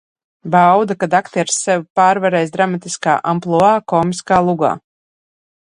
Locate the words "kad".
1.03-1.15